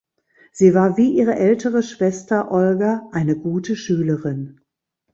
[0.51, 4.59] Sie war wie ihre ältere Schwester Olga eine gute Schülerin.